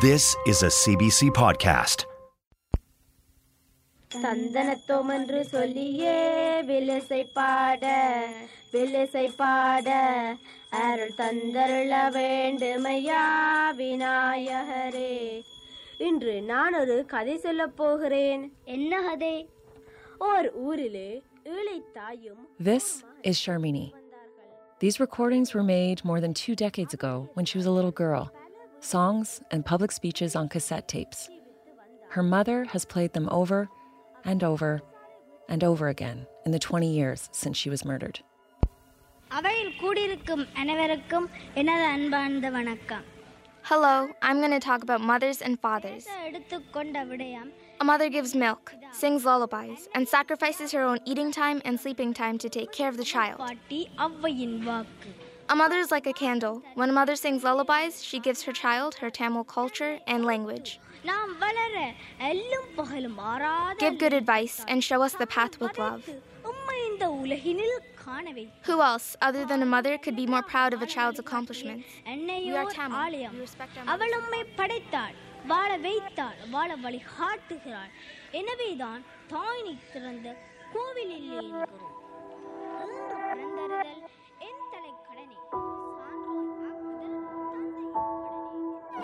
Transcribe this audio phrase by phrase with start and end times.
[0.00, 2.00] This is a CBC podcast.
[4.10, 6.18] சந்தனத்தோம் என்று சொல்லியே
[6.68, 7.84] விலசை பாட
[8.72, 9.88] விலசை பாட
[10.80, 13.22] அருள் தந்தருள வேண்டுமையா
[13.80, 15.16] விநாயகரே
[16.00, 18.44] இன்று நான் ஒரு கதை சொல்லப் போகிறேன்
[18.76, 19.36] என்ன கதை
[20.30, 21.10] ஓர் ஊரிலே
[21.56, 22.86] ஏழை தாயும் This
[23.22, 23.86] is Sharmini.
[24.80, 28.24] These recordings were made more than two decades ago when she was a little girl.
[28.80, 31.28] Songs and public speeches on cassette tapes.
[32.10, 33.68] Her mother has played them over
[34.24, 34.82] and over
[35.48, 38.20] and over again in the 20 years since she was murdered.
[39.30, 41.26] அவையில் கூடியிருக்கும் அனைவருக்கும்
[41.60, 43.04] எனது அன்பார்ந்த வணக்கம்
[43.70, 43.92] Hello,
[44.26, 46.04] I'm going to talk about mothers and fathers.
[46.28, 47.50] எடுத்துக்கொண்ட விடயம்
[47.82, 48.64] A mother gives milk,
[49.00, 52.98] sings lullabies, and sacrifices her own eating time and sleeping time to take care of
[53.00, 53.38] the child.
[55.48, 56.62] பாட்டி ஔவையின் வாக்கு A mother is like a candle.
[56.74, 60.68] When a mother sings lullabies, she gives her child her Tamil culture and language.
[61.04, 61.74] நாம் வளர
[62.28, 66.06] எல்லும் பகலும் மாறாத Give good advice and show us the path with love.
[66.50, 70.82] உம்மை இந்த உலகினில் காணவை Who else, other than a mother, could be more proud of
[70.86, 71.86] a child's accomplishments?
[71.90, 72.98] We என்னையோர் are Tamil.
[73.04, 75.16] ஆலயம் We respect our அவள் உம்மை படைத்தாள்
[75.52, 77.92] வாழ வைத்தாள் வாழ வழிகாட்டுகிறாள்
[78.40, 79.02] எனவேதான்
[79.34, 80.28] தாய் நீ திறந்த
[80.74, 81.80] கோவிலில் என்கிறோம்
[82.84, 83.94] இன்று பிறந்தறுதல்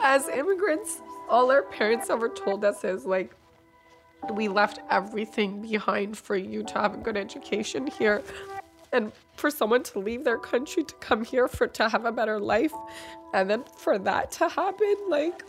[0.05, 3.33] As immigrants, all our parents ever told us is like,
[4.33, 8.21] we left everything behind for you to have a good education here.
[8.93, 12.39] And for someone to leave their country to come here for to have a better
[12.39, 12.71] life,
[13.33, 15.43] and then for that to happen, like,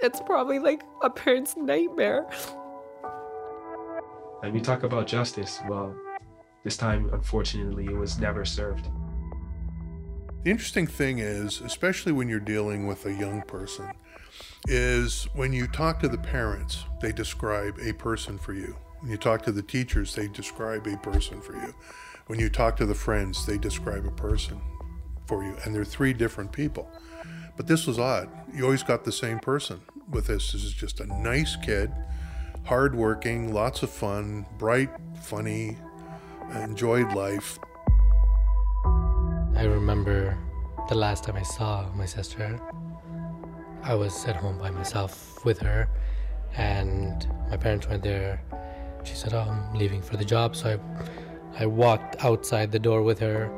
[0.00, 2.26] it's probably like a parent's nightmare.
[4.44, 5.60] And we talk about justice.
[5.68, 5.94] Well,
[6.62, 8.88] this time, unfortunately, it was never served.
[10.44, 13.90] The interesting thing is, especially when you're dealing with a young person,
[14.68, 18.76] is when you talk to the parents, they describe a person for you.
[19.00, 21.74] When you talk to the teachers, they describe a person for you.
[22.26, 24.60] When you talk to the friends, they describe a person
[25.26, 25.56] for you.
[25.64, 26.90] And they're three different people.
[27.56, 28.28] But this was odd.
[28.52, 29.80] You always got the same person
[30.10, 30.52] with this.
[30.52, 31.90] This is just a nice kid,
[32.66, 34.90] hardworking, lots of fun, bright,
[35.22, 35.78] funny,
[36.54, 37.58] enjoyed life.
[39.56, 40.36] I remember
[40.88, 42.60] the last time I saw my sister.
[43.82, 45.88] I was at home by myself with her,
[46.56, 48.42] and my parents went there.
[49.04, 50.78] She said, "Oh, I'm leaving for the job," so
[51.58, 53.50] I, I walked outside the door with her,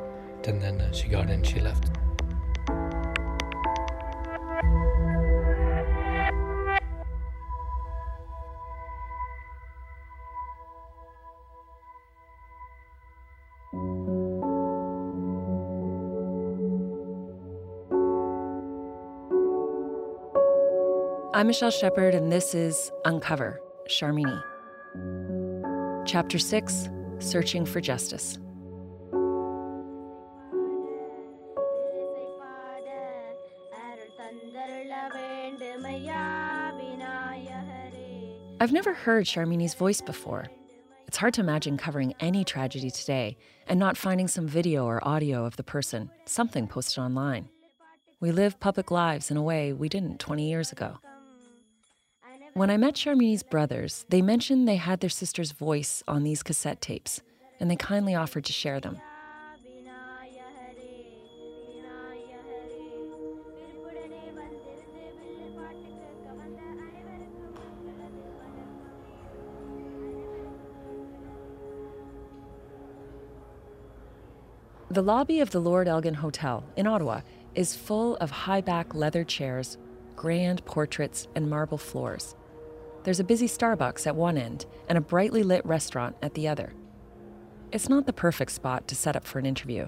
[0.45, 1.43] and then she got in.
[1.43, 1.96] She left.
[21.37, 24.41] I'm Michelle Shepard, and this is Uncover Sharmini,
[26.03, 26.89] Chapter 6
[27.19, 28.39] Searching for Justice.
[38.59, 40.47] I've never heard Sharmini's voice before.
[41.05, 43.37] It's hard to imagine covering any tragedy today
[43.67, 47.49] and not finding some video or audio of the person, something posted online.
[48.19, 50.97] We live public lives in a way we didn't 20 years ago.
[52.57, 56.81] When I met Sharmini's brothers, they mentioned they had their sister's voice on these cassette
[56.81, 57.21] tapes,
[57.59, 58.99] and they kindly offered to share them.
[74.89, 77.21] The lobby of the Lord Elgin Hotel in Ottawa
[77.53, 79.77] is full of high back leather chairs,
[80.15, 82.33] grand portraits, and marble floors.
[83.07, 86.73] There's a busy Starbucks at one end and a brightly lit restaurant at the other.
[87.71, 89.87] It's not the perfect spot to set up for an interview.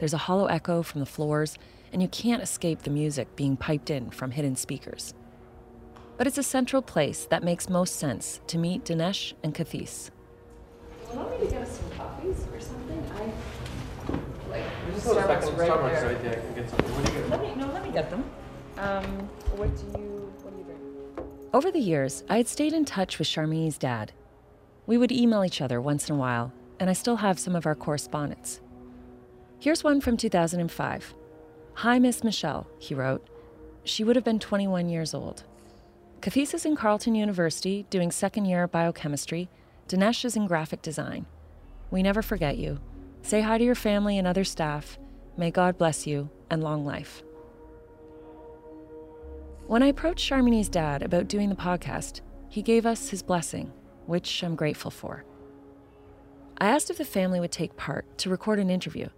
[0.00, 1.56] There's a hollow echo from the floors,
[1.92, 5.14] and you can't escape the music being piped in from hidden speakers.
[6.16, 10.10] But it's a central place that makes most sense to meet Dinesh and Kathees.
[11.14, 13.00] Want me to get us some coffees or something?
[13.14, 13.30] I
[14.50, 14.64] like
[14.96, 16.32] Starbucks, right there.
[16.32, 16.94] I can get something.
[16.96, 17.30] What do you get?
[17.30, 18.24] Let me no, let me get them.
[18.76, 19.04] Um,
[19.54, 20.15] what do you what do you drink?
[21.56, 24.12] Over the years, I had stayed in touch with Sharmini's dad.
[24.86, 27.64] We would email each other once in a while, and I still have some of
[27.64, 28.60] our correspondence.
[29.58, 31.14] Here's one from 2005.
[31.76, 33.26] Hi, Miss Michelle, he wrote.
[33.84, 35.44] She would have been 21 years old.
[36.20, 39.48] Kathees is in Carleton University doing second year biochemistry.
[39.88, 41.24] Dinesh is in graphic design.
[41.90, 42.80] We never forget you.
[43.22, 44.98] Say hi to your family and other staff.
[45.38, 47.22] May God bless you and long life.
[49.66, 53.72] When I approached Sharmini's dad about doing the podcast, he gave us his blessing,
[54.06, 55.24] which I'm grateful for.
[56.58, 59.08] I asked if the family would take part to record an interview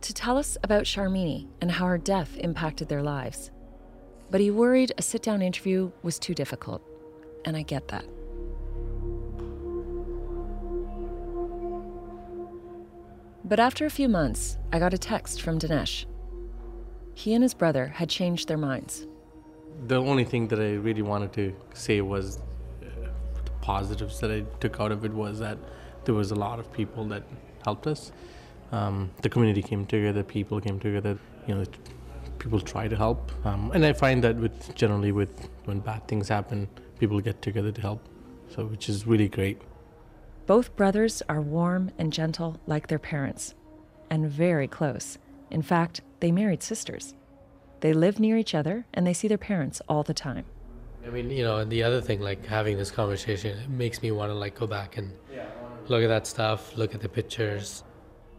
[0.00, 3.52] to tell us about Sharmini and how her death impacted their lives.
[4.28, 6.82] But he worried a sit down interview was too difficult,
[7.44, 8.04] and I get that.
[13.44, 16.06] But after a few months, I got a text from Dinesh.
[17.14, 19.06] He and his brother had changed their minds.
[19.86, 23.08] The only thing that I really wanted to say was uh,
[23.44, 25.58] the positives that I took out of it was that
[26.04, 27.24] there was a lot of people that
[27.64, 28.12] helped us.
[28.70, 31.18] Um, the community came together, people came together.
[31.46, 31.64] You know,
[32.38, 36.28] people try to help, um, and I find that with generally with when bad things
[36.28, 36.68] happen,
[36.98, 38.00] people get together to help.
[38.48, 39.60] So, which is really great.
[40.46, 43.54] Both brothers are warm and gentle like their parents,
[44.10, 45.18] and very close.
[45.50, 47.14] In fact, they married sisters.
[47.82, 50.44] They live near each other and they see their parents all the time.
[51.04, 54.12] I mean, you know, and the other thing, like having this conversation, it makes me
[54.12, 55.12] want to like go back and
[55.88, 57.82] look at that stuff, look at the pictures.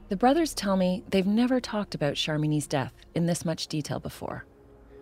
[0.07, 4.45] The brothers tell me they've never talked about Sharmini's death in this much detail before.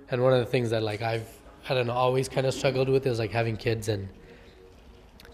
[0.10, 1.28] And one of the things that like I've
[1.70, 4.10] I don't know always kind of struggled with is like having kids and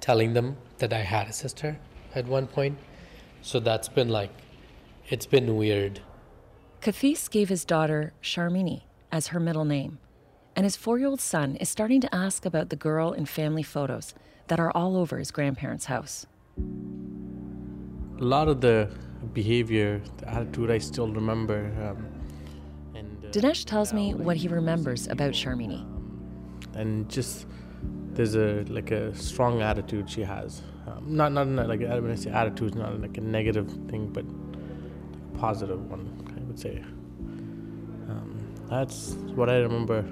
[0.02, 1.80] telling them that I had a sister
[2.14, 2.78] at one point.
[3.42, 4.32] So that's been like
[5.08, 6.02] it's been weird.
[6.82, 8.82] Kathees gave his daughter Sharmini
[9.12, 10.00] as her middle name,
[10.56, 13.64] and his four year old son is starting to ask about the girl in family
[13.64, 14.14] photos
[14.48, 16.26] that are all over his grandparents' house.
[18.20, 18.90] A lot of the
[19.34, 21.72] behavior, the attitude, I still remember.
[21.82, 22.08] Um,
[22.96, 25.86] and, uh, Dinesh tells me what he remembers about Sharmini.
[26.74, 27.46] And just
[28.14, 30.64] there's a like a strong attitude she has.
[30.88, 35.38] Um, not not like when I say attitude, not like a negative thing, but a
[35.38, 36.04] positive one,
[36.36, 36.84] I would say.
[38.70, 40.04] That's what I remember.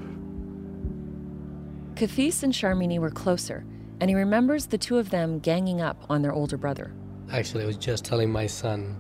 [1.96, 3.66] Kathees and Sharmini were closer,
[4.00, 6.94] and he remembers the two of them ganging up on their older brother.
[7.32, 8.98] Actually, I was just telling my son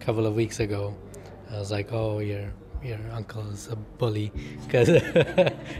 [0.00, 0.96] a couple of weeks ago.
[1.50, 2.52] I was like, "Oh, your
[2.82, 4.32] your uncle is a bully,"
[4.66, 4.90] because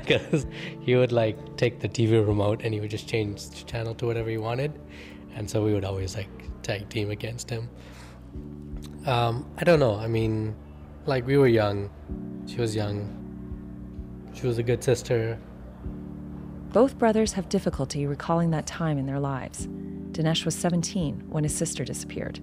[0.02, 0.46] because
[0.80, 4.06] he would like take the TV remote and he would just change the channel to
[4.06, 4.72] whatever he wanted,
[5.34, 6.30] and so we would always like
[6.62, 7.68] tag team against him.
[9.06, 9.96] Um, I don't know.
[9.96, 10.54] I mean,
[11.06, 11.90] like we were young.
[12.46, 13.08] She was young.
[14.34, 15.38] She was a good sister.
[16.72, 19.68] Both brothers have difficulty recalling that time in their lives.
[20.12, 22.40] Dinesh was 17 when his sister disappeared.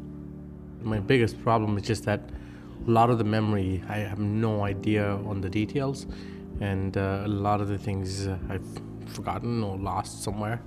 [0.82, 2.22] My biggest problem is just that
[2.88, 6.08] a lot of the memory, I have no idea on the details,
[6.60, 8.66] and uh, a lot of the things uh, I've
[9.08, 10.62] forgotten or lost somewhere.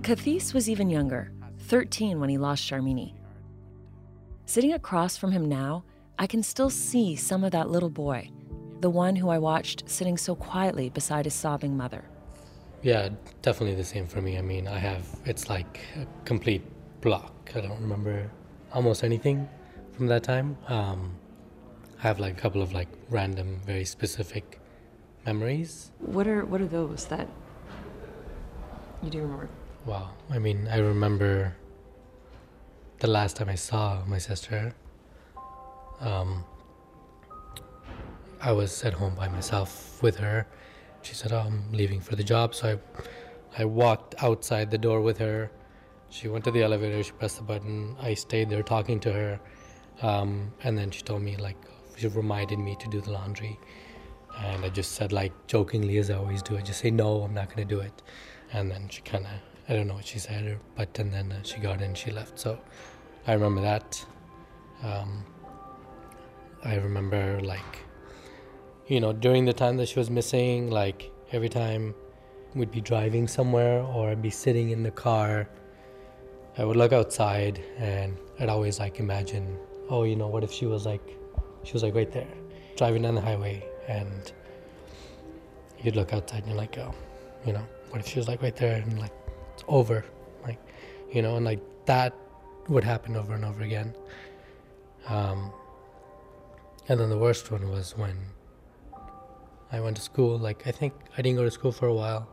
[0.00, 1.30] Kathees was even younger,
[1.60, 3.14] 13 when he lost Sharmini.
[4.46, 5.84] Sitting across from him now,
[6.20, 8.30] I can still see some of that little boy,
[8.80, 12.04] the one who I watched sitting so quietly beside his sobbing mother.
[12.82, 13.10] Yeah,
[13.40, 14.36] definitely the same for me.
[14.36, 16.62] I mean, I have, it's like a complete
[17.00, 17.52] block.
[17.54, 18.30] I don't remember
[18.72, 19.48] almost anything
[19.92, 20.56] from that time.
[20.66, 21.14] Um,
[22.00, 24.60] I have like a couple of like random, very specific
[25.24, 25.92] memories.
[26.00, 27.28] What are what are those that
[29.02, 29.48] you do remember?
[29.86, 30.10] Wow.
[30.30, 31.56] I mean, I remember
[33.00, 34.74] the last time I saw my sister.
[36.00, 36.44] Um,
[38.40, 40.46] I was at home by myself with her
[41.02, 42.54] she said, oh, I'm leaving for the job.
[42.54, 42.78] So
[43.56, 45.50] I, I walked outside the door with her.
[46.10, 47.96] She went to the elevator, she pressed the button.
[48.00, 49.40] I stayed there talking to her.
[50.02, 51.56] Um, and then she told me, like,
[51.96, 53.58] she reminded me to do the laundry.
[54.38, 57.34] And I just said, like, jokingly, as I always do, I just say, no, I'm
[57.34, 58.02] not going to do it.
[58.52, 59.32] And then she kind of,
[59.68, 62.38] I don't know what she said, but and then uh, she got in, she left.
[62.38, 62.58] So
[63.26, 64.04] I remember that.
[64.82, 65.24] Um,
[66.64, 67.84] I remember, like,
[68.86, 71.94] you know, during the time that she was missing, like every time
[72.54, 75.48] we'd be driving somewhere or I'd be sitting in the car,
[76.56, 80.66] I would look outside and I'd always like imagine, oh, you know, what if she
[80.66, 81.16] was like,
[81.62, 82.26] she was like right there,
[82.76, 84.32] driving down the highway, and
[85.80, 86.94] you'd look outside and you're like, oh,
[87.46, 89.12] you know, what if she was like right there and like
[89.54, 90.04] it's over,
[90.42, 90.58] like,
[91.12, 92.14] you know, and like that
[92.68, 93.94] would happen over and over again.
[95.08, 95.52] Um,
[96.88, 98.16] and then the worst one was when
[99.70, 100.38] I went to school.
[100.38, 102.26] Like, I think I didn't go to school for a while.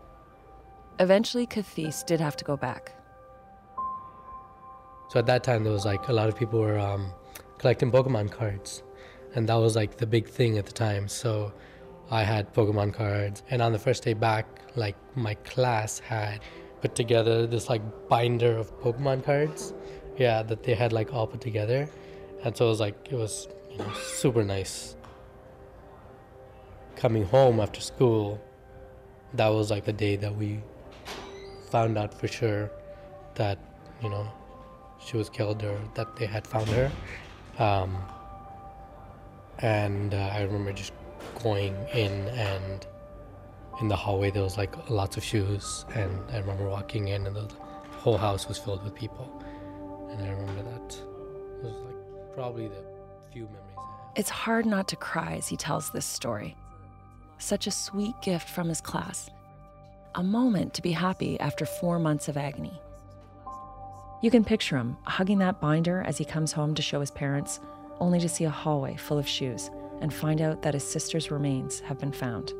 [1.00, 2.94] Eventually, Kathees did have to go back.
[5.10, 7.12] So at that time, there was like a lot of people were um,
[7.58, 8.82] collecting Pokemon cards,
[9.36, 11.08] and that was like the big thing at the time.
[11.10, 11.54] So
[12.10, 16.40] I had Pokemon cards, and on the first day back, like my class had
[16.82, 19.74] put together this like binder of Pokemon cards,
[20.18, 21.90] yeah, that they had like all put together,
[22.44, 23.50] and so it was like it was
[23.96, 24.96] super nice.
[26.96, 28.42] Coming home after school,
[29.34, 30.62] that was like the day that we
[31.70, 32.72] found out for sure
[33.36, 33.60] that
[34.02, 34.28] you know
[35.00, 36.92] she was killed or that they had found her.
[37.60, 37.98] Um,
[39.60, 40.94] and uh, I remember just
[41.42, 42.86] going in and
[43.82, 47.36] in the hallway there was like lots of shoes and I remember walking in and
[47.36, 47.50] the
[47.92, 49.44] whole house was filled with people.
[50.12, 52.84] And I remember that it was like probably the
[53.32, 53.65] few memories.
[54.16, 56.56] It's hard not to cry as he tells this story.
[57.38, 59.30] Such a sweet gift from his class.
[60.16, 62.80] A moment to be happy after four months of agony.
[64.22, 67.60] You can picture him hugging that binder as he comes home to show his parents,
[68.00, 69.70] only to see a hallway full of shoes
[70.00, 72.54] and find out that his sister's remains have been found.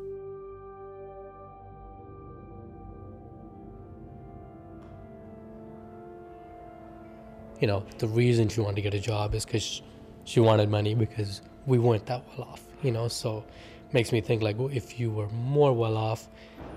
[7.60, 9.80] You know, the reason she wanted to get a job is because
[10.26, 13.44] she wanted money because we weren't that well off, you know, so
[13.92, 16.28] makes me think like well, if you were more well off,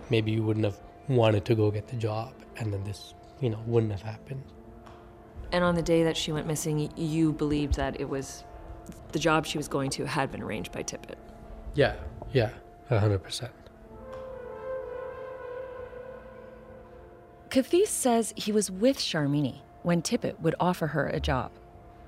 [0.09, 0.79] maybe you wouldn't have
[1.09, 4.43] wanted to go get the job and then this, you know, wouldn't have happened.
[5.51, 8.43] And on the day that she went missing, you believed that it was
[9.11, 11.15] the job she was going to had been arranged by Tippett.
[11.73, 11.95] Yeah,
[12.31, 12.51] yeah,
[12.91, 13.49] 100%.
[17.49, 21.51] Kathees says he was with Sharmini when Tippett would offer her a job.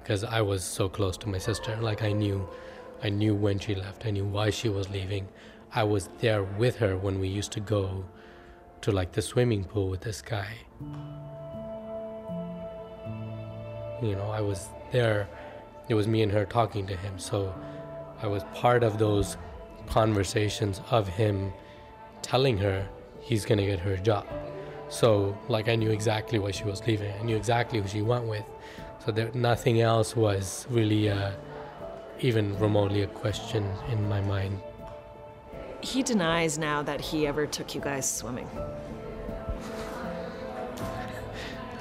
[0.01, 1.75] Because I was so close to my sister.
[1.77, 2.47] Like I knew
[3.03, 4.05] I knew when she left.
[4.05, 5.27] I knew why she was leaving.
[5.73, 8.05] I was there with her when we used to go
[8.81, 10.53] to like the swimming pool with this guy.
[14.01, 15.27] You know, I was there.
[15.89, 17.17] It was me and her talking to him.
[17.17, 17.53] So
[18.21, 19.37] I was part of those
[19.87, 21.53] conversations of him
[22.21, 22.87] telling her
[23.19, 24.27] he's going to get her job.
[24.89, 27.13] So, like, I knew exactly why she was leaving.
[27.13, 28.43] I knew exactly who she went with.
[29.05, 31.31] So, there, nothing else was really uh,
[32.19, 34.59] even remotely a question in my mind.
[35.81, 38.47] He denies now that he ever took you guys swimming.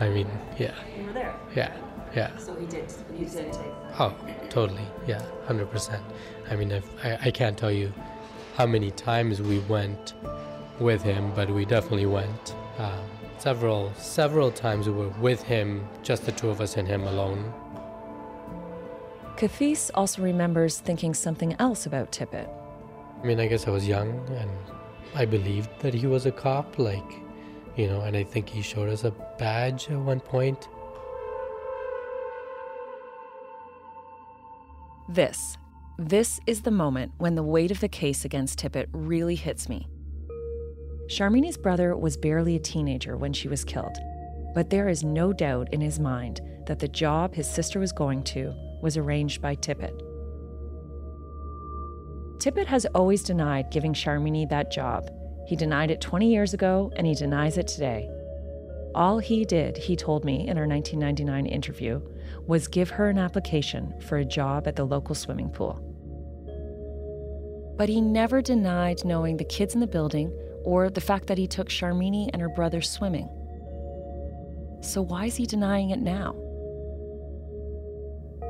[0.01, 0.75] I mean, yeah.
[0.99, 1.35] You were there.
[1.55, 1.77] Yeah,
[2.17, 2.35] yeah.
[2.39, 2.91] So he did.
[3.19, 3.67] You did take.
[3.99, 4.15] Oh,
[4.49, 4.87] totally.
[5.07, 6.01] Yeah, 100%.
[6.51, 7.93] I mean, if, I, I can't tell you
[8.57, 10.15] how many times we went
[10.79, 12.55] with him, but we definitely went.
[12.79, 17.05] Um, several, several times we were with him, just the two of us and him
[17.05, 17.53] alone.
[19.37, 22.49] Kathees also remembers thinking something else about Tippett.
[23.23, 24.51] I mean, I guess I was young and
[25.15, 27.13] I believed that he was a cop, like,
[27.77, 30.69] you know, and I think he showed us a badge at one point.
[35.09, 35.57] This,
[35.99, 39.89] this is the moment when the weight of the case against Tippett really hits me.
[41.11, 43.99] Sharmini's brother was barely a teenager when she was killed,
[44.55, 48.23] but there is no doubt in his mind that the job his sister was going
[48.23, 50.01] to was arranged by Tippett.
[52.39, 55.11] Tippett has always denied giving Sharmini that job.
[55.49, 58.09] He denied it 20 years ago, and he denies it today.
[58.95, 62.01] All he did, he told me in our 1999 interview,
[62.47, 65.85] was give her an application for a job at the local swimming pool.
[67.77, 70.33] But he never denied knowing the kids in the building
[70.65, 73.29] or the fact that he took Sharmini and her brother swimming.
[74.83, 76.35] So why is he denying it now?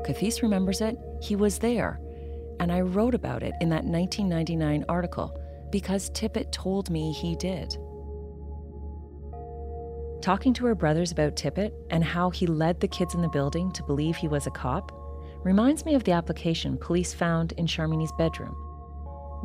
[0.05, 0.97] Kathees remembers it.
[1.21, 1.99] He was there.
[2.59, 5.37] And I wrote about it in that 1999 article
[5.71, 7.75] because Tippett told me he did.
[10.21, 13.71] Talking to her brothers about Tippett and how he led the kids in the building
[13.71, 14.91] to believe he was a cop
[15.43, 18.55] reminds me of the application police found in Sharmini's bedroom,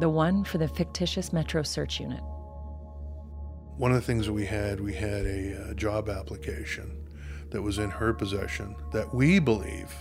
[0.00, 2.20] the one for the fictitious Metro Search Unit.
[3.76, 7.06] One of the things that we had, we had a uh, job application
[7.50, 9.92] that was in her possession that we believe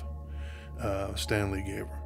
[0.79, 1.99] uh, Stanley gave her.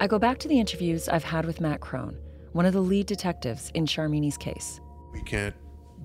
[0.00, 2.16] I go back to the interviews I've had with Matt Crone,
[2.52, 4.80] one of the lead detectives in Sharmini's case.
[5.12, 5.54] We can't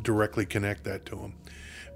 [0.04, 1.34] directly connect that to him.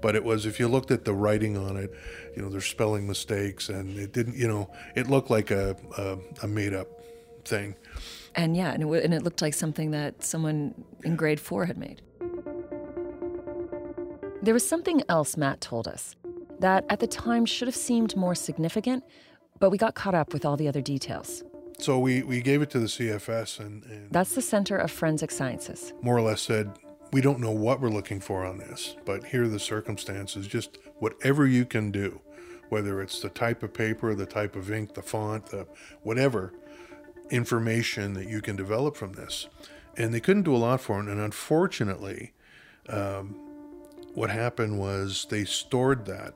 [0.02, 1.92] But it was, if you looked at the writing on it,
[2.34, 6.18] you know, there's spelling mistakes, and it didn't, you know, it looked like a, a,
[6.42, 6.88] a made up
[7.44, 7.76] thing.
[8.34, 11.76] And yeah, and it, and it looked like something that someone in grade four had
[11.76, 12.02] made.
[14.42, 16.16] There was something else Matt told us
[16.60, 19.04] that at the time should have seemed more significant,
[19.58, 21.42] but we got caught up with all the other details.
[21.78, 25.30] So we, we gave it to the CFS and, and That's the Center of Forensic
[25.30, 25.92] Sciences.
[26.02, 26.70] more or less said,
[27.12, 30.46] we don't know what we're looking for on this, but here are the circumstances.
[30.46, 32.20] Just whatever you can do,
[32.68, 35.66] whether it's the type of paper, the type of ink, the font, the
[36.02, 36.52] whatever
[37.30, 39.48] information that you can develop from this.
[39.96, 41.08] And they couldn't do a lot for it.
[41.08, 42.32] And unfortunately,
[42.88, 43.34] um,
[44.14, 46.34] what happened was they stored that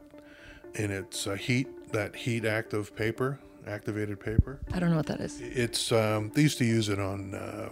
[0.75, 4.61] in its uh, heat, that heat active paper, activated paper.
[4.73, 5.41] I don't know what that is.
[5.41, 7.71] It's um, they used to use it on uh,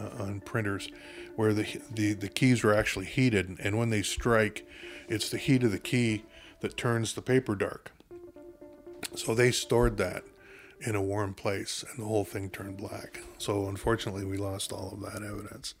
[0.00, 0.90] uh, on printers,
[1.36, 4.66] where the, the the keys were actually heated, and when they strike,
[5.08, 6.24] it's the heat of the key
[6.60, 7.92] that turns the paper dark.
[9.16, 10.24] So they stored that
[10.80, 13.20] in a warm place, and the whole thing turned black.
[13.38, 15.74] So unfortunately, we lost all of that evidence.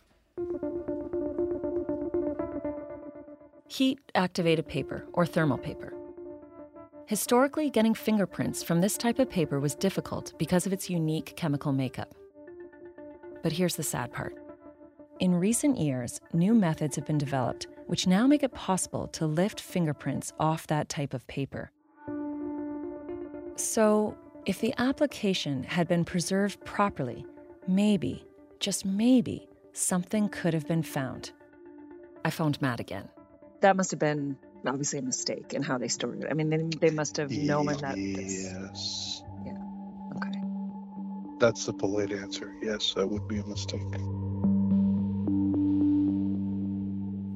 [3.68, 5.94] Heat activated paper, or thermal paper.
[7.06, 11.72] Historically, getting fingerprints from this type of paper was difficult because of its unique chemical
[11.72, 12.14] makeup.
[13.42, 14.34] But here's the sad part.
[15.18, 19.60] In recent years, new methods have been developed which now make it possible to lift
[19.60, 21.72] fingerprints off that type of paper.
[23.56, 24.16] So,
[24.46, 27.26] if the application had been preserved properly,
[27.66, 28.24] maybe,
[28.58, 31.32] just maybe, something could have been found.
[32.24, 33.08] I phoned Matt again.
[33.60, 36.28] That must have been obviously a mistake in how they stored it.
[36.30, 37.94] I mean, they, they must have known that.
[37.96, 39.22] This, Yes.
[39.44, 39.52] Yeah.
[40.16, 40.40] Okay.
[41.38, 42.54] That's the polite answer.
[42.62, 43.80] Yes, that would be a mistake.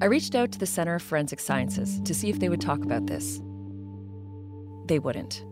[0.03, 2.83] I reached out to the Center of Forensic Sciences to see if they would talk
[2.85, 3.41] about this.
[4.87, 5.45] They wouldn't.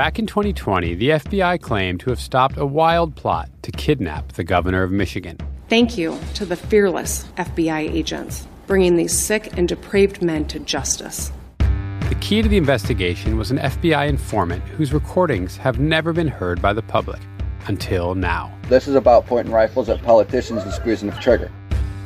[0.00, 4.42] Back in 2020, the FBI claimed to have stopped a wild plot to kidnap the
[4.42, 5.36] governor of Michigan.
[5.68, 11.30] Thank you to the fearless FBI agents bringing these sick and depraved men to justice.
[11.58, 16.62] The key to the investigation was an FBI informant whose recordings have never been heard
[16.62, 17.20] by the public
[17.66, 18.50] until now.
[18.70, 21.52] This is about pointing rifles at politicians and squeezing the trigger.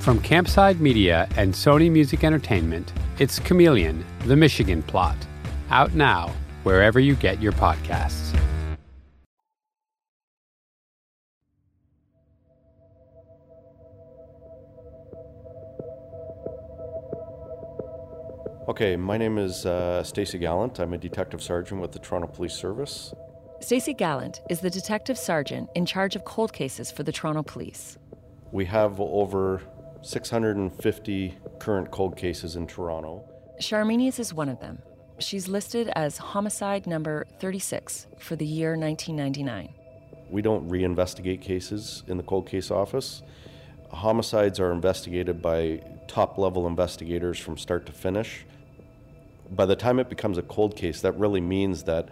[0.01, 5.17] From Campside Media and Sony Music Entertainment, it's Chameleon, the Michigan Plot.
[5.71, 6.33] Out now,
[6.65, 8.37] wherever you get your podcasts.
[18.67, 20.81] Okay, my name is uh, Stacy Gallant.
[20.81, 23.15] I'm a detective sergeant with the Toronto Police Service.
[23.61, 27.99] Stacy Gallant is the detective sergeant in charge of cold cases for the Toronto Police.
[28.53, 29.63] We have over
[30.01, 33.29] 650 current cold cases in Toronto.
[33.61, 34.79] Sharmini's is one of them.
[35.21, 39.73] She's listed as homicide number 36 for the year 1999.
[40.29, 43.23] We don't reinvestigate cases in the cold case office.
[43.93, 48.45] Homicides are investigated by top level investigators from start to finish.
[49.51, 52.09] By the time it becomes a cold case, that really means that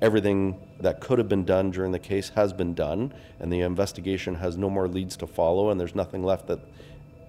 [0.00, 4.36] everything that could have been done during the case has been done, and the investigation
[4.36, 6.60] has no more leads to follow, and there's nothing left that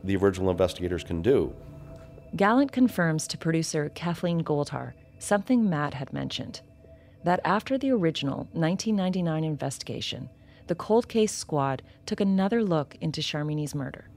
[0.03, 1.53] the original investigators can do.
[2.35, 6.61] Gallant confirms to producer Kathleen Goldhar something Matt had mentioned
[7.23, 10.29] that after the original 1999 investigation,
[10.67, 14.09] the cold case squad took another look into Sharmini's murder.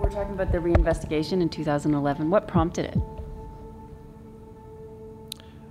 [0.00, 2.28] We're talking about the reinvestigation in 2011.
[2.28, 2.94] What prompted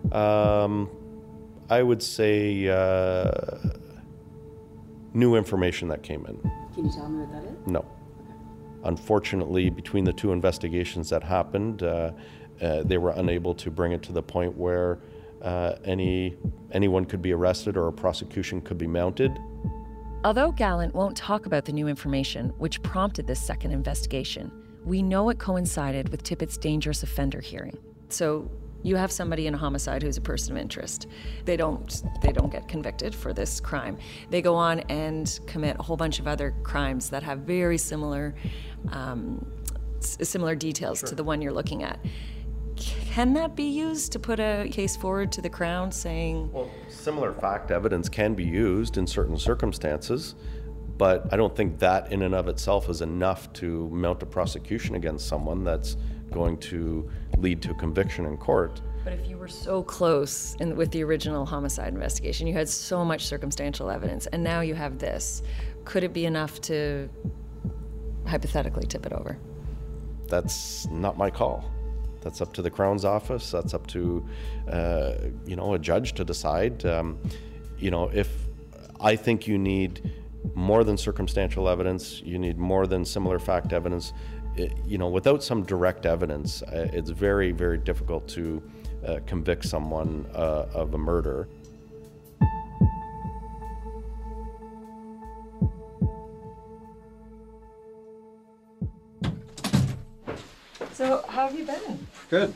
[0.04, 0.14] it?
[0.14, 0.90] Um,
[1.70, 3.32] I would say uh,
[5.14, 6.40] new information that came in.
[6.74, 7.68] Can you tell me what that is?
[7.68, 7.86] No.
[8.86, 12.12] Unfortunately, between the two investigations that happened, uh,
[12.62, 15.00] uh, they were unable to bring it to the point where
[15.42, 16.38] uh, any
[16.72, 19.32] anyone could be arrested or a prosecution could be mounted.
[20.24, 24.52] Although Gallant won't talk about the new information which prompted this second investigation,
[24.86, 27.78] we know it coincided with Tippett's dangerous offender hearing.
[28.08, 28.50] So
[28.84, 31.08] you have somebody in a homicide who's a person of interest.
[31.46, 33.98] They don't they don't get convicted for this crime.
[34.30, 38.36] They go on and commit a whole bunch of other crimes that have very similar
[38.92, 39.46] um,
[39.98, 42.00] s- similar details to the one you're looking at.
[43.14, 47.32] Can that be used to put a case forward to the Crown saying, Well, similar
[47.32, 50.34] fact evidence can be used in certain circumstances,
[50.98, 54.96] but I don't think that in and of itself is enough to mount a prosecution
[54.96, 55.96] against someone that's
[56.32, 58.82] going to lead to conviction in court.
[59.04, 63.06] But if you were so close in, with the original homicide investigation, you had so
[63.06, 65.44] much circumstantial evidence, and now you have this,
[65.86, 67.08] could it be enough to
[68.26, 69.38] hypothetically tip it over?
[70.30, 71.73] That's not my call.
[72.24, 73.52] That's up to the Crown's office.
[73.52, 74.26] That's up to,
[74.72, 75.14] uh,
[75.46, 76.86] you know, a judge to decide.
[76.86, 77.20] Um,
[77.78, 78.30] you know, if
[79.02, 80.12] I think you need
[80.56, 84.14] more than circumstantial evidence, you need more than similar fact evidence.
[84.56, 88.64] It, you know, without some direct evidence, uh, it's very, very difficult to
[89.06, 91.48] uh, convict someone uh, of a murder.
[100.94, 102.08] So, how have you been?
[102.34, 102.52] Good.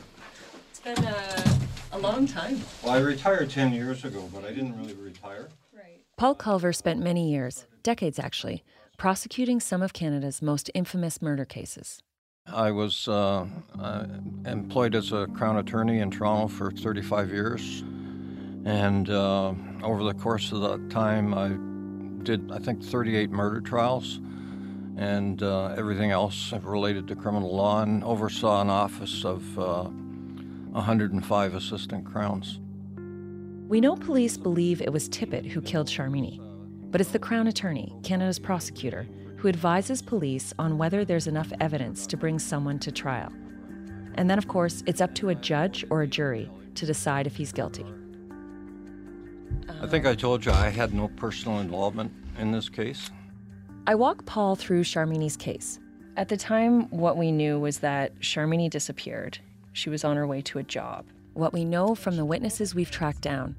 [0.71, 1.43] It's been a,
[1.91, 2.59] a long time.
[2.81, 5.49] Well, I retired 10 years ago, but I didn't really retire.
[5.71, 6.01] Right.
[6.17, 8.63] Paul Culver spent many years, decades actually,
[8.97, 12.01] prosecuting some of Canada's most infamous murder cases.
[12.51, 13.45] I was uh,
[13.79, 14.05] uh,
[14.47, 17.81] employed as a Crown Attorney in Toronto for 35 years.
[18.65, 21.49] And uh, over the course of that time, I
[22.23, 24.21] did, I think, 38 murder trials
[24.97, 31.53] and uh, everything else related to criminal law and oversaw an office of uh, 105
[31.53, 32.59] assistant crowns.
[33.69, 36.39] We know police believe it was Tippett who killed Sharmini,
[36.89, 39.07] but it's the Crown Attorney, Canada's prosecutor,
[39.37, 43.31] who advises police on whether there's enough evidence to bring someone to trial.
[44.15, 47.35] And then, of course, it's up to a judge or a jury to decide if
[47.35, 47.85] he's guilty.
[49.81, 53.11] I think I told you I had no personal involvement in this case.
[53.87, 55.79] I walk Paul through Sharmini's case.
[56.17, 59.39] At the time, what we knew was that Sharmini disappeared.
[59.71, 61.05] She was on her way to a job.
[61.35, 63.55] What we know from the witnesses we've tracked down.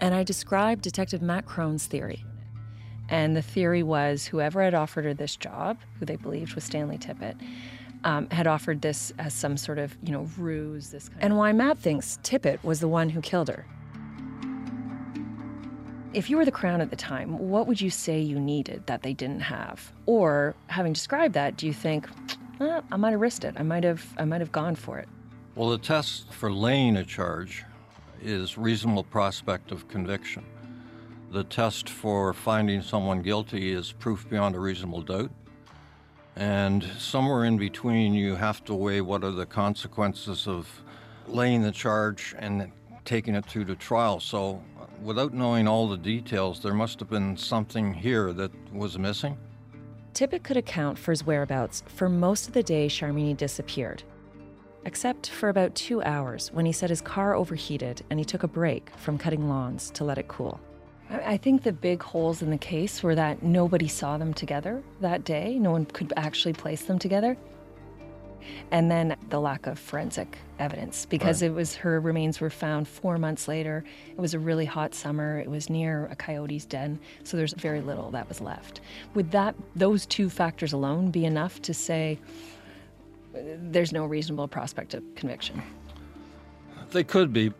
[0.00, 2.24] And I described Detective Matt Crone's theory.
[3.10, 6.96] And the theory was whoever had offered her this job, who they believed was Stanley
[6.96, 7.38] Tippett,
[8.02, 10.88] um, had offered this as some sort of, you know, ruse.
[10.88, 13.66] This kind and why Matt thinks Tippett was the one who killed her.
[16.16, 19.02] If you were the crown at the time, what would you say you needed that
[19.02, 19.92] they didn't have?
[20.06, 22.08] Or, having described that, do you think,
[22.58, 23.52] eh, I might have risked it.
[23.58, 25.10] I might have, I might have gone for it.
[25.56, 27.66] Well, the test for laying a charge
[28.22, 30.42] is reasonable prospect of conviction.
[31.32, 35.30] The test for finding someone guilty is proof beyond a reasonable doubt.
[36.34, 40.82] And somewhere in between, you have to weigh what are the consequences of
[41.26, 42.72] laying the charge and
[43.04, 44.18] taking it through to trial.
[44.18, 44.62] So,
[45.02, 49.36] without knowing all the details, there must have been something here that was missing.
[50.14, 54.02] Tippett could account for his whereabouts for most of the day Sharmini disappeared,
[54.84, 58.48] except for about two hours when he said his car overheated and he took a
[58.48, 60.58] break from cutting lawns to let it cool.
[61.10, 65.24] I think the big holes in the case were that nobody saw them together that
[65.24, 65.58] day.
[65.58, 67.36] No one could actually place them together.
[68.70, 71.50] And then the lack of forensic evidence because right.
[71.50, 73.84] it was her remains were found four months later.
[74.10, 75.38] It was a really hot summer.
[75.38, 78.80] It was near a coyote's den, so there's very little that was left.
[79.14, 82.18] Would that those two factors alone be enough to say
[83.34, 85.62] there's no reasonable prospect of conviction?
[86.90, 87.52] They could be.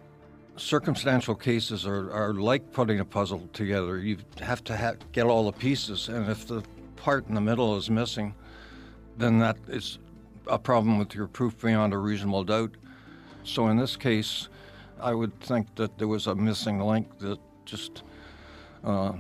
[0.58, 3.98] Circumstantial cases are, are like putting a puzzle together.
[3.98, 6.62] You have to ha- get all the pieces, and if the
[6.96, 8.34] part in the middle is missing,
[9.18, 9.98] then that is
[10.46, 12.76] a problem with your proof beyond a reasonable doubt.
[13.44, 14.48] So in this case,
[15.00, 18.02] I would think that there was a missing link that just
[18.84, 19.12] uh,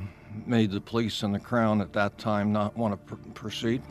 [0.46, 3.82] made the police and the Crown at that time not want to pr- proceed.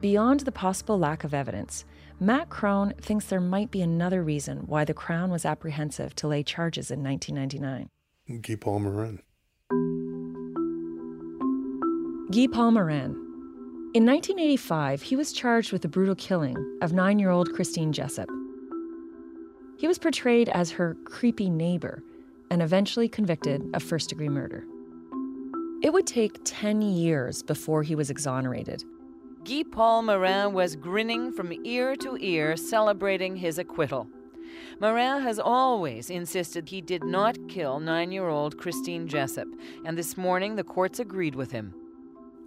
[0.00, 1.84] Beyond the possible lack of evidence,
[2.18, 6.42] Matt Crone thinks there might be another reason why the Crown was apprehensive to lay
[6.42, 7.88] charges in 1999.
[8.40, 9.20] Guy Paul Morin.
[12.32, 13.10] Guy Paul Morin.
[13.92, 18.26] In 1985, he was charged with the brutal killing of nine year old Christine Jessop.
[19.76, 22.02] He was portrayed as her creepy neighbor
[22.50, 24.64] and eventually convicted of first degree murder.
[25.82, 28.82] It would take 10 years before he was exonerated.
[29.44, 34.08] Guy Paul Morin was grinning from ear to ear, celebrating his acquittal.
[34.80, 39.48] Morin has always insisted he did not kill nine year old Christine Jessop,
[39.84, 41.74] and this morning the courts agreed with him.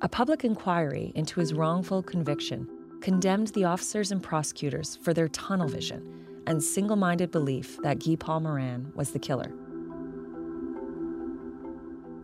[0.05, 2.69] A public inquiry into his wrongful conviction
[3.01, 8.15] condemned the officers and prosecutors for their tunnel vision and single minded belief that Guy
[8.15, 9.51] Paul Morin was the killer.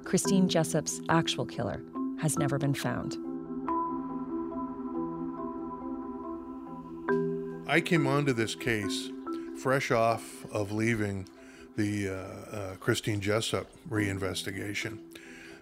[0.03, 1.81] Christine Jessop's actual killer
[2.19, 3.17] has never been found.
[7.67, 9.09] I came onto this case
[9.57, 11.27] fresh off of leaving
[11.77, 14.99] the uh, uh, Christine Jessop reinvestigation.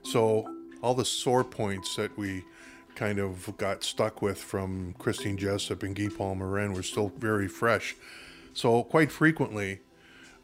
[0.03, 2.43] So all the sore points that we
[2.95, 7.47] kind of got stuck with from Christine Jessop and Guy Paul Morin were still very
[7.47, 7.95] fresh.
[8.53, 9.79] So quite frequently,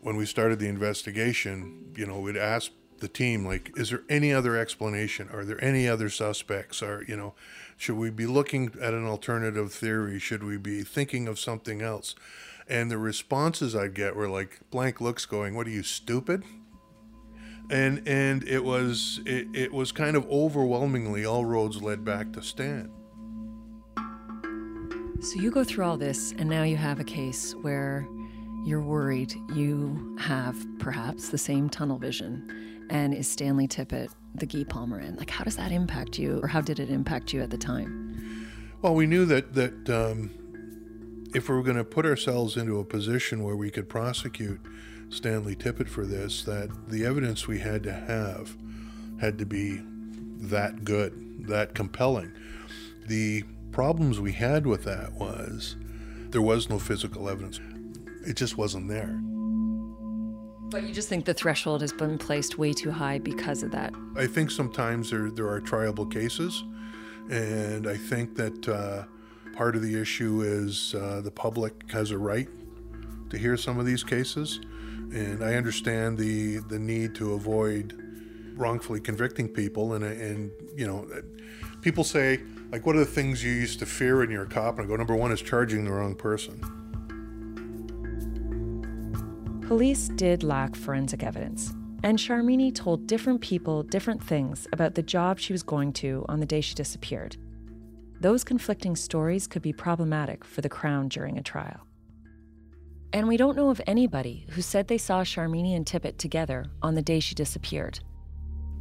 [0.02, 4.32] when we started the investigation, you know, we'd ask the team like, "Is there any
[4.32, 5.28] other explanation?
[5.34, 6.82] Are there any other suspects?
[6.82, 7.34] Or you know,
[7.76, 10.20] should we be looking at an alternative theory?
[10.20, 12.16] Should we be thinking of something else?"
[12.68, 16.44] And the responses I'd get were like blank looks going, What are you, stupid?
[17.70, 22.42] And and it was it, it was kind of overwhelmingly all roads led back to
[22.42, 22.92] Stan.
[25.22, 28.08] So you go through all this, and now you have a case where
[28.66, 32.86] you're worried you have perhaps the same tunnel vision.
[32.90, 35.16] And is Stanley Tippett the Guy Palmer Paul Morin?
[35.16, 38.52] Like, how does that impact you, or how did it impact you at the time?
[38.82, 40.30] Well, we knew that that um,
[41.34, 44.62] if we were going to put ourselves into a position where we could prosecute
[45.10, 48.56] Stanley Tippett for this, that the evidence we had to have
[49.20, 49.82] had to be
[50.40, 52.32] that good, that compelling.
[53.08, 55.76] The problems we had with that was
[56.30, 57.60] there was no physical evidence.
[58.26, 59.20] It just wasn't there.
[60.70, 63.94] But you just think the threshold has been placed way too high because of that.
[64.18, 66.64] I think sometimes there, there are triable cases,
[67.30, 69.04] and I think that uh,
[69.56, 72.50] part of the issue is uh, the public has a right
[73.30, 74.60] to hear some of these cases,
[75.14, 77.94] and I understand the the need to avoid
[78.56, 81.08] wrongfully convicting people, and and you know,
[81.82, 84.78] people say like, what are the things you used to fear when you're a cop?
[84.78, 86.60] And I go, number one is charging the wrong person.
[89.68, 95.40] Police did lack forensic evidence, and Sharmini told different people different things about the job
[95.40, 97.38] she was going to on the day she disappeared.
[98.22, 101.85] Those conflicting stories could be problematic for the Crown during a trial.
[103.16, 106.96] And we don't know of anybody who said they saw Sharmini and Tippett together on
[106.96, 108.02] the day she disappeared.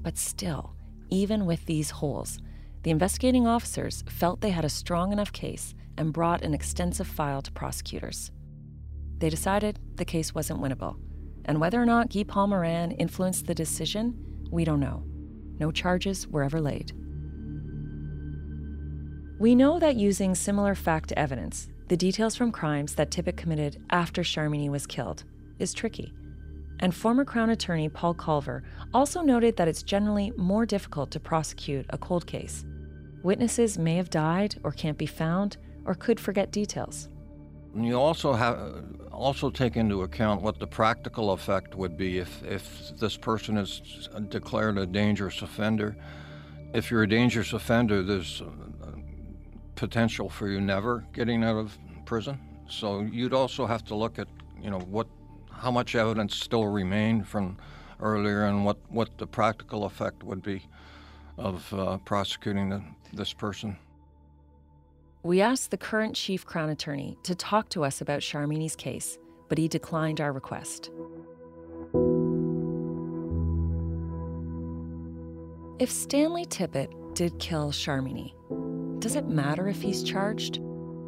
[0.03, 0.75] But still,
[1.09, 2.40] even with these holes,
[2.83, 7.42] the investigating officers felt they had a strong enough case and brought an extensive file
[7.42, 8.33] to prosecutors.
[9.18, 10.97] They decided the case wasn't winnable,
[11.44, 14.16] and whether or not Guy Paul Morin influenced the decision,
[14.51, 15.05] we don't know.
[15.61, 16.90] No charges were ever laid.
[19.38, 24.23] We know that using similar fact evidence, the details from crimes that Tippett committed after
[24.23, 25.25] Sharmini was killed,
[25.59, 26.14] is tricky.
[26.81, 31.87] And former Crown Attorney Paul Culver also noted that it's generally more difficult to prosecute
[31.90, 32.64] a cold case.
[33.23, 37.09] Witnesses may have died or can't be found or could forget details.
[37.77, 42.92] You also have also take into account what the practical effect would be if, if
[42.99, 45.97] this person is declared a dangerous offender.
[46.73, 48.42] If you're a dangerous offender, there's
[49.75, 52.39] potential for you never getting out of prison.
[52.69, 54.29] So you'd also have to look at,
[54.61, 55.07] you know, what,
[55.51, 57.57] how much evidence still remained from
[58.01, 60.63] earlier and what, what the practical effect would be
[61.39, 62.83] of uh, prosecuting the,
[63.13, 63.77] this person.
[65.23, 69.57] We asked the current chief crown attorney to talk to us about Sharmini's case, but
[69.57, 70.91] he declined our request.
[75.79, 78.33] If Stanley Tippett did kill Sharmini,
[79.05, 80.61] does it matter if he's charged?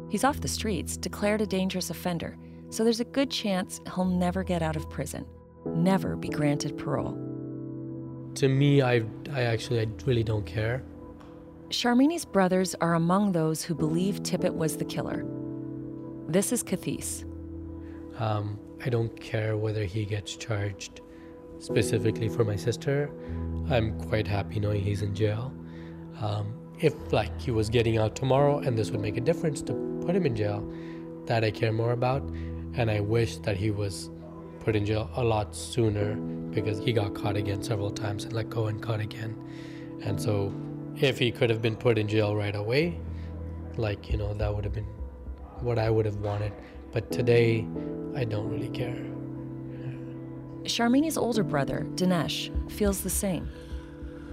[0.07, 2.37] He's off the streets, declared a dangerous offender,
[2.69, 5.25] so there's a good chance he'll never get out of prison,
[5.65, 7.13] never be granted parole.
[8.35, 9.01] To me, I,
[9.33, 10.83] I actually, I really don't care.
[11.69, 15.25] Sharmini's brothers are among those who believe Tippett was the killer.
[16.27, 17.23] This is Kathees.
[18.21, 21.01] Um, I don't care whether he gets charged
[21.57, 23.09] specifically for my sister.
[23.71, 25.51] I'm quite happy knowing he's in jail.
[26.21, 29.73] Um, if like he was getting out tomorrow and this would make a difference to
[30.05, 30.67] put him in jail,
[31.25, 32.21] that I care more about.
[32.73, 34.09] And I wish that he was
[34.59, 36.15] put in jail a lot sooner
[36.51, 39.35] because he got caught again several times and let go and caught again.
[40.03, 40.53] And so
[40.95, 42.99] if he could have been put in jail right away,
[43.77, 44.87] like, you know, that would have been
[45.61, 46.53] what I would have wanted.
[46.91, 47.67] But today,
[48.15, 48.97] I don't really care.
[50.63, 53.49] Sharmini's older brother, Dinesh, feels the same.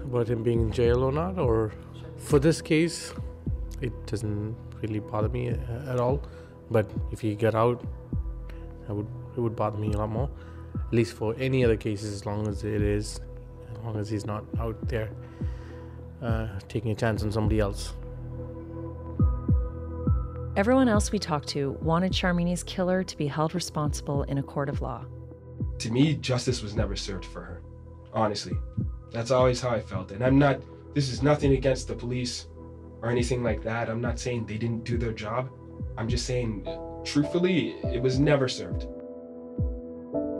[0.03, 1.71] About him being in jail or not, or
[2.17, 3.13] for this case,
[3.81, 6.21] it doesn't really bother me uh, at all.
[6.71, 7.83] But if he get out,
[8.89, 10.29] I would it would bother me a lot more.
[10.75, 13.19] At least for any other cases, as long as it is,
[13.71, 15.09] as long as he's not out there
[16.21, 17.93] uh, taking a chance on somebody else.
[20.55, 24.69] Everyone else we talked to wanted Sharmini's killer to be held responsible in a court
[24.69, 25.05] of law.
[25.79, 27.61] To me, justice was never served for her.
[28.13, 28.57] Honestly,
[29.11, 30.13] that's always how I felt.
[30.13, 30.61] And I'm not,
[30.95, 32.47] this is nothing against the police
[33.01, 33.89] or anything like that.
[33.89, 35.51] I'm not saying they didn't do their job.
[35.97, 36.65] I'm just saying,
[37.03, 38.87] truthfully, it was never served.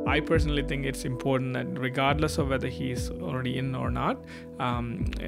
[0.07, 4.23] I personally think it's important that regardless of whether he's already in or not,
[4.59, 5.23] um, uh,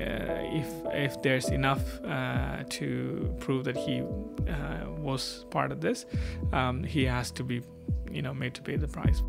[0.61, 6.05] if if there's enough uh, to prove that he uh, was part of this,
[6.53, 7.61] um, he has to be,
[8.09, 9.21] you know, made to pay the price.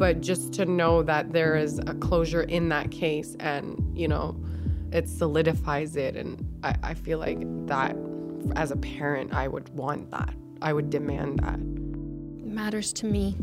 [0.00, 4.34] But just to know that there is a closure in that case, and you know,
[4.92, 7.94] it solidifies it, and I, I feel like that,
[8.56, 10.32] as a parent, I would want that.
[10.62, 11.60] I would demand that.
[12.50, 13.36] matters to me,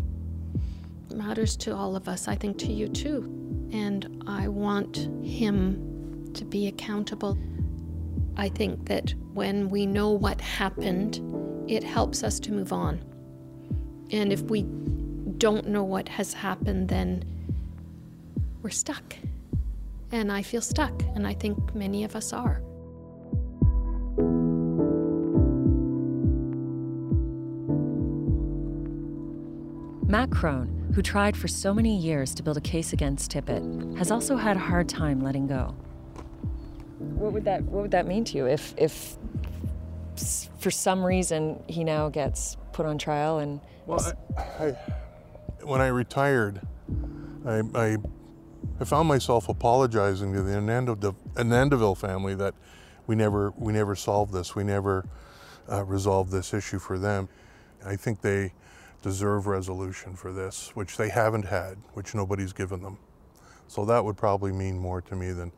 [1.14, 3.70] matters to all of us, I think to you too.
[3.72, 7.38] And I want him to be accountable.
[8.36, 11.22] I think that when we know what happened,
[11.68, 13.00] it helps us to move on.
[14.12, 14.66] And if we
[15.38, 17.24] don't know what has happened, then
[18.62, 19.16] we're stuck.
[20.12, 22.62] And I feel stuck, and I think many of us are.
[30.08, 34.10] Matt Crone, who tried for so many years to build a case against Tippett, has
[34.10, 35.76] also had a hard time letting go.
[37.00, 39.18] What would that What would that mean to you if if
[40.60, 44.00] for some reason he now gets put on trial and Well,
[44.38, 44.78] I, I,
[45.68, 46.62] when I retired,
[47.46, 47.98] I, I,
[48.80, 52.56] I found myself apologizing to the Anandavel family that
[53.06, 54.56] we never we never solved this.
[54.56, 55.08] We never
[55.70, 57.30] uh, resolved this issue for them.
[57.86, 58.54] I think they
[59.02, 62.98] deserve resolution for this, which they haven't had, which nobody's given them.
[63.68, 65.52] So that would probably mean more to me than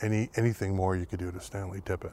[0.00, 2.12] any anything more you could do to Stanley Tippett.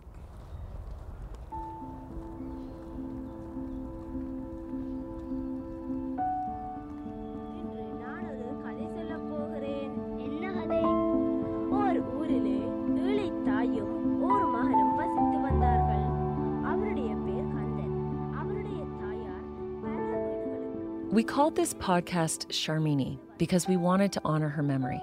[21.11, 25.01] We called this podcast Sharmini because we wanted to honor her memory.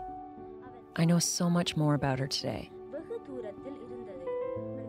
[0.95, 2.71] I know so much more about her today.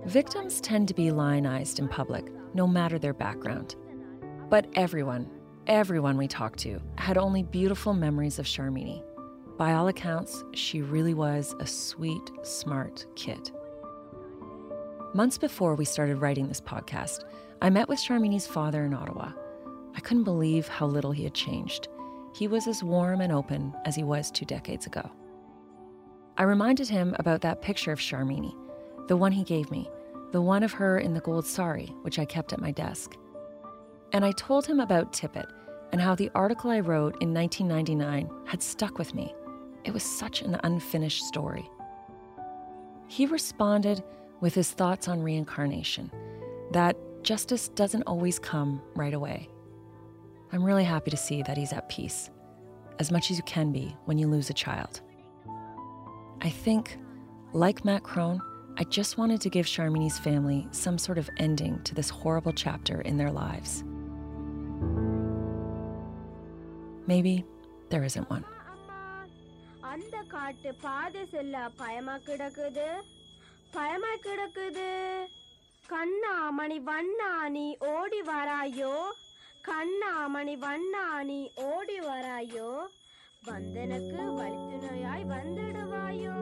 [0.05, 3.75] Victims tend to be lionized in public, no matter their background.
[4.51, 5.27] But everyone,
[5.65, 9.01] everyone we talked to, had only beautiful memories of Sharmini.
[9.57, 13.49] By all accounts, she really was a sweet, smart kid.
[15.15, 17.23] Months before we started writing this podcast,
[17.59, 19.31] I met with Sharmini's father in Ottawa.
[19.97, 21.87] I couldn't believe how little he had changed.
[22.35, 25.09] He was as warm and open as he was two decades ago.
[26.37, 28.55] I reminded him about that picture of Sharmini,
[29.07, 29.89] the one he gave me,
[30.33, 33.15] the one of her in the gold sari, which I kept at my desk.
[34.13, 35.51] And I told him about Tippett
[35.91, 39.33] and how the article I wrote in 1999 had stuck with me.
[39.83, 41.67] It was such an unfinished story.
[43.07, 44.03] He responded
[44.41, 46.11] with his thoughts on reincarnation
[46.71, 49.49] that justice doesn't always come right away.
[50.51, 52.29] I'm really happy to see that he's at peace,
[52.99, 55.01] as much as you can be when you lose a child.
[56.41, 56.97] I think,
[57.53, 58.41] like Matt Crone,
[58.77, 63.01] I just wanted to give Sharmini's family some sort of ending to this horrible chapter
[63.01, 63.83] in their lives.
[67.07, 67.45] Maybe
[67.89, 68.45] there isn't one.
[77.95, 78.93] ஓடி வராயோ
[81.71, 82.69] ஓடி வராயோ
[83.49, 84.85] வந்துடுவாயோ
[85.33, 86.35] வந்துடுவாயோ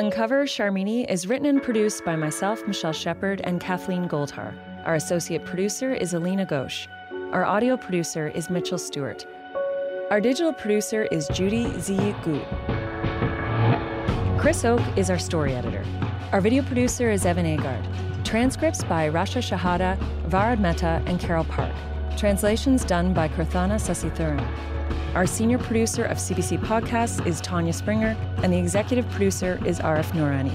[0.00, 4.48] Uncover Sharmini is written and produced by myself, Michelle Shepard, and Kathleen Goldhar.
[4.86, 6.78] Our associate producer is Alina Ghosh.
[7.34, 9.22] Our audio producer is Mitchell Stewart.
[10.10, 11.88] Our digital producer is Judy Z
[12.24, 12.38] Gu.
[14.42, 15.84] Chris Oak is our story editor.
[16.34, 18.24] Our video producer is Evan Agard.
[18.24, 19.96] Transcripts by Rasha Shahada,
[20.28, 21.72] Varad Mehta, and Carol Park.
[22.16, 24.44] Translations done by Kirthana Sasithuran.
[25.14, 30.10] Our senior producer of CBC Podcasts is Tanya Springer, and the executive producer is Arif
[30.10, 30.50] Noorani.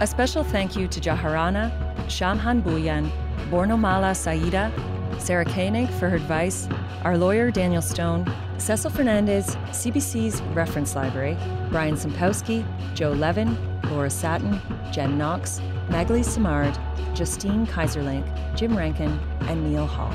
[0.00, 1.72] A special thank you to Jaharana,
[2.06, 3.10] Shamhan Bhuyan,
[3.50, 4.72] Bornomala Saida,
[5.18, 6.68] Sarah Koenig for her advice,
[7.02, 11.36] our lawyer Daniel Stone, Cecil Fernandez, CBC's Reference Library,
[11.70, 13.58] Brian Simpowski, Joe Levin,
[14.00, 14.58] Laura Satin,
[14.92, 15.60] Jen Knox,
[15.90, 16.74] Magali Samard,
[17.14, 18.24] Justine Kaiserlink,
[18.56, 20.14] Jim Rankin, and Neil Hall.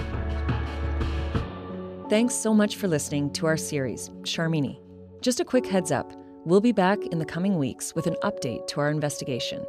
[2.09, 4.79] Thanks so much for listening to our series, Sharmini.
[5.21, 6.11] Just a quick heads up
[6.45, 9.63] we'll be back in the coming weeks with an update to our investigation.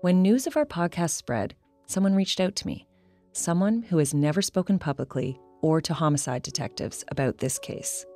[0.00, 2.86] When news of our podcast spread, someone reached out to me,
[3.32, 8.06] someone who has never spoken publicly or to homicide detectives about this case.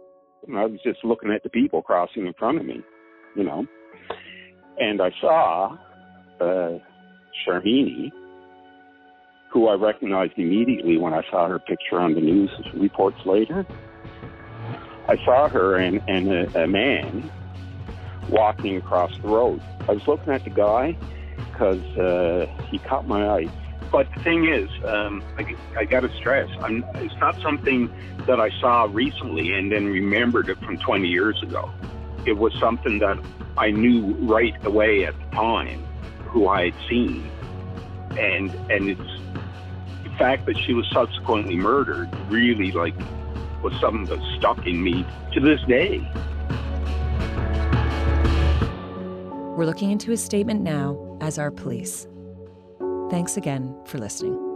[0.57, 2.83] I was just looking at the people crossing in front of me,
[3.35, 3.66] you know,
[4.81, 5.76] and I saw
[6.41, 6.78] uh,
[7.47, 8.11] Sharmini,
[9.51, 13.66] who I recognized immediately when I saw her picture on the news reports later.
[15.07, 17.31] I saw her and, and a, a man
[18.31, 19.61] walking across the road.
[19.89, 20.97] I was looking at the guy
[21.53, 23.49] because uh, he caught my eye.
[23.93, 27.91] But the thing is, um, I, I got to stress, I'm, it's not something
[28.26, 31.68] that I saw recently and then remembered it from 20 years ago.
[32.27, 33.18] It was something that
[33.57, 35.85] I knew right away at the time
[36.27, 37.29] who I had seen,
[38.11, 39.01] and and it's
[40.05, 42.95] the fact that she was subsequently murdered really like
[43.62, 45.99] was something that stuck in me to this day.
[49.57, 52.07] We're looking into his statement now as our police.
[53.11, 54.49] Thanks again for listening.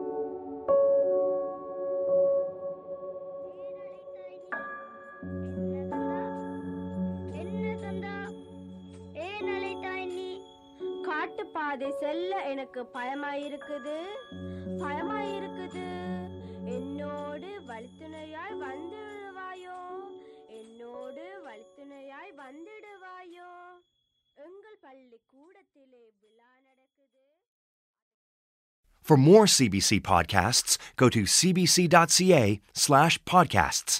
[12.55, 13.95] செல்ல எனக்கு பயமாயிருக்குது
[14.81, 15.87] பயமாயிருக்குது
[16.75, 19.79] என்னோடு வழித்துணையாய் வந்துடுவாயோ
[20.59, 23.51] என்னோடு வழித்துணையாய் வந்துடுவாயோ
[24.47, 27.25] எங்கள் பள்ளி கூடத்திலே விழா நடக்குது.
[29.07, 32.45] For more CBC podcasts, go to cbc.ca
[32.85, 33.95] slash podcasts.